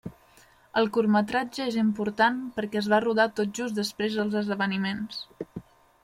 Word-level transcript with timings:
El 0.79 0.87
curtmetratge 0.93 1.67
és 1.71 1.75
important 1.81 2.39
perquè 2.55 2.79
es 2.81 2.89
va 2.93 3.01
rodar 3.05 3.27
tot 3.41 3.51
just 3.59 3.77
després 3.81 4.17
dels 4.21 4.39
esdeveniments. 4.41 5.21